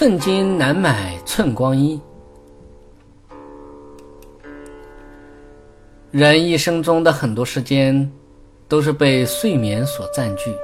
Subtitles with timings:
[0.00, 2.00] 寸金难买寸光阴。
[6.10, 8.10] 人一生中的很多时间，
[8.66, 10.56] 都是被睡眠所占据。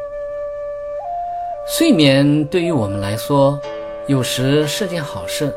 [1.69, 3.61] 睡眠对于我们来说，
[4.07, 5.55] 有时是件好事，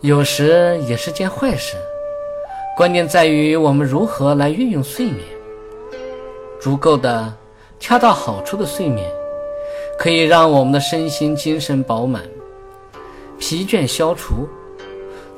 [0.00, 1.76] 有时也是件坏事。
[2.74, 5.18] 关键在于我们如何来运用睡眠。
[6.58, 7.30] 足够的、
[7.78, 9.06] 恰到好处的睡眠，
[9.98, 12.22] 可以让我们的身心精神饱满，
[13.40, 14.48] 疲倦消除，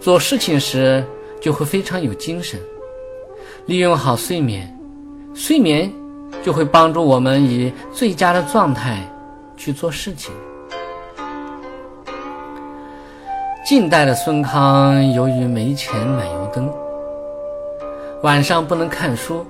[0.00, 1.02] 做事情时
[1.40, 2.60] 就会非常有精神。
[3.66, 4.68] 利用好睡眠，
[5.32, 5.90] 睡眠
[6.42, 8.98] 就会帮助我们以最佳的状态
[9.56, 10.34] 去做事情。
[13.64, 16.68] 近代的孙康由于没钱买油灯，
[18.24, 19.46] 晚上不能看书，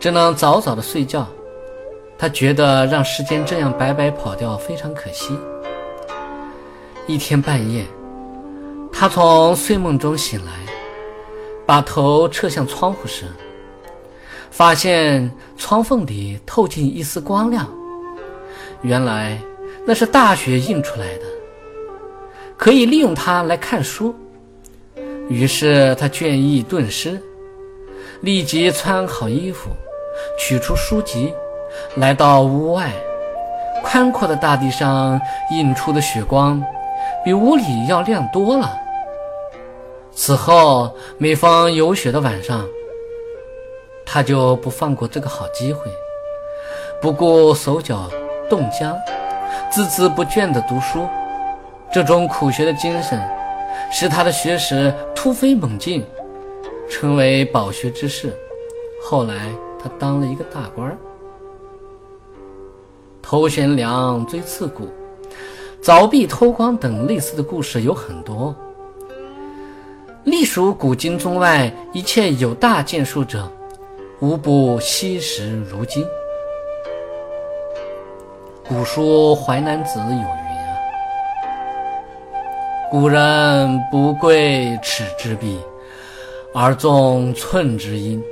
[0.00, 1.24] 只能早早的睡觉。
[2.18, 5.38] 他觉得让时间这样白白跑掉非常可惜。
[7.06, 7.84] 一天半夜，
[8.90, 10.52] 他从睡梦中醒来，
[11.66, 13.26] 把头侧向窗户时。
[14.50, 17.68] 发现窗缝里透进一丝光亮，
[18.82, 19.36] 原来
[19.84, 21.24] 那是大雪映出来的，
[22.56, 24.14] 可以利用它来看书。
[25.28, 27.20] 于是他倦意顿失，
[28.20, 29.70] 立即穿好衣服，
[30.38, 31.34] 取出书籍，
[31.96, 32.90] 来到屋外。
[33.82, 36.62] 宽阔的大地上映出的雪光，
[37.24, 38.70] 比屋里要亮多了。
[40.12, 42.64] 此后，每逢有雪的晚上。
[44.06, 45.90] 他就不放过这个好机会，
[47.00, 48.10] 不顾手脚
[48.50, 48.94] 冻僵，
[49.72, 51.08] 孜孜不倦地读书。
[51.90, 53.18] 这种苦学的精神，
[53.90, 56.04] 使他的学识突飞猛进，
[56.88, 58.36] 成为饱学之士。
[59.02, 59.34] 后来，
[59.82, 60.98] 他当了一个大官儿。
[63.22, 64.88] 头悬梁，锥刺股，
[65.84, 68.56] 凿壁偷光等类似的故事有很多。
[70.24, 73.46] 隶属古今中外一切有大建树者。
[74.20, 76.02] 无不惜时如金。
[78.66, 80.72] 古书《淮南子》有云：“啊
[82.90, 85.58] 古人不贵尺之璧，
[86.54, 88.22] 而重寸之阴。”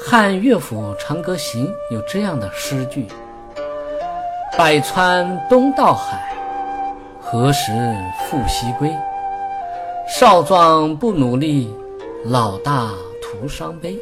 [0.00, 3.08] 汉乐府《长歌行》有这样的诗句
[4.58, 6.36] ：“百川东到海，
[7.20, 7.72] 何时
[8.18, 8.90] 复西归？
[10.08, 11.72] 少壮不努力，
[12.24, 12.90] 老大
[13.22, 13.96] 徒伤悲。”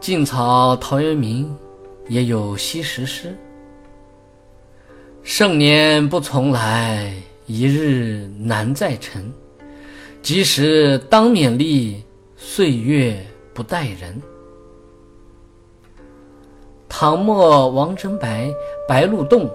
[0.00, 1.56] 晋朝陶渊明
[2.08, 3.34] 也有西石诗
[5.22, 7.10] ：“盛年不从来，
[7.46, 9.32] 一日难再晨。
[10.20, 12.02] 及时当勉励，
[12.36, 13.24] 岁月
[13.54, 14.20] 不待人。”
[17.04, 18.44] 唐末王贞白
[18.88, 19.46] 《白鹿洞》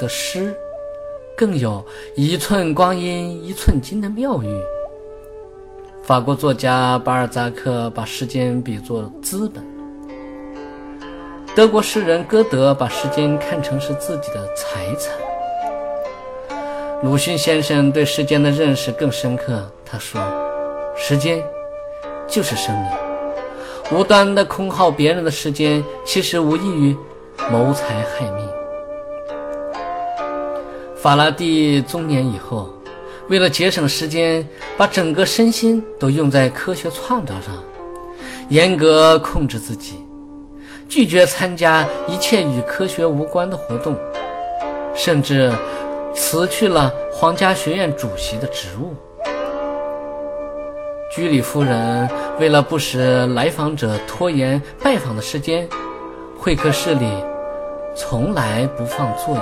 [0.00, 0.52] 的诗，
[1.36, 1.80] 更有
[2.16, 4.60] 一寸光阴一寸金的妙语。
[6.02, 9.64] 法国作家巴尔扎克把时间比作资本。
[11.54, 15.14] 德国诗人歌德把时间看成是自己的财产。
[17.04, 20.20] 鲁迅先生对时间的认识更深刻，他说
[20.98, 21.40] ：“时间
[22.26, 22.90] 就是生命，
[23.90, 26.94] 无端的空耗别人的时间，其实无异于
[27.50, 28.46] 谋财害命。”
[30.94, 32.68] 法拉第中年以后，
[33.28, 37.54] 为了节省时间，把整个身心都用在科学创造上，
[38.50, 40.04] 严格控制自己。
[40.86, 43.96] 拒绝参加一切与科学无关的活动，
[44.94, 45.52] 甚至
[46.14, 48.94] 辞去了皇家学院主席的职务。
[51.18, 52.08] 居里夫人
[52.38, 55.68] 为了不使来访者拖延拜访的时间，
[56.38, 57.10] 会客室里
[57.96, 59.40] 从来不放座椅。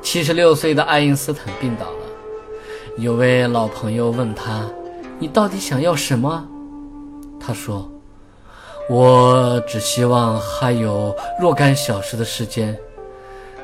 [0.00, 2.06] 七十六岁的爱因斯坦病倒了，
[2.96, 4.62] 有位老朋友问他
[5.18, 6.46] ：“你到底想要什么？”
[7.44, 7.90] 他说。
[8.88, 12.78] 我只希望还有若干小时的时间，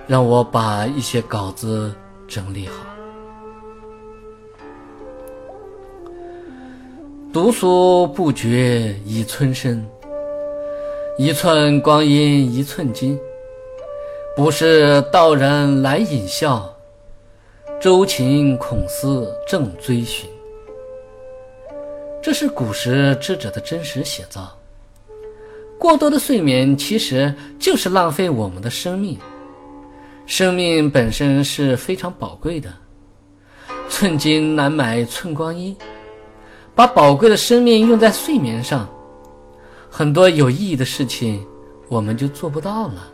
[0.08, 1.94] 让我把一些稿子
[2.26, 2.91] 整理好。
[7.32, 9.82] 读书不觉已春深，
[11.16, 13.18] 一寸光阴一寸金。
[14.36, 16.70] 不是道人来引笑，
[17.80, 20.28] 周秦孔思正追寻。
[22.22, 24.54] 这是古时智者的真实写照。
[25.78, 29.18] 过多的睡眠其实就是浪费我们的生命，
[30.26, 32.70] 生命本身是非常宝贵的，
[33.88, 35.74] 寸金难买寸光阴。
[36.74, 38.88] 把宝贵的生命用在睡眠上，
[39.90, 41.46] 很多有意义的事情
[41.88, 43.08] 我们就做不到了。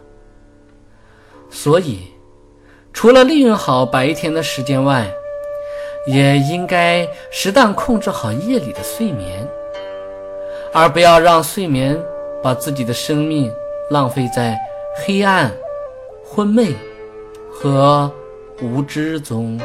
[1.50, 2.02] 所以，
[2.92, 5.10] 除了利用好白天的时间外，
[6.06, 9.46] 也应该适当控制好夜里的睡眠，
[10.72, 12.00] 而不要让睡眠
[12.42, 13.52] 把自己的生命
[13.90, 14.56] 浪费在
[15.04, 15.52] 黑暗、
[16.24, 16.74] 昏昧
[17.50, 18.10] 和
[18.62, 19.60] 无知中。